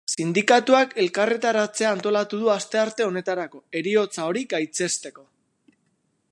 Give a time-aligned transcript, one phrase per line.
[0.17, 5.27] Sindikatuak elkarretaratzea antolatu du astearte honetarako, heriotza hori gaitzesteko.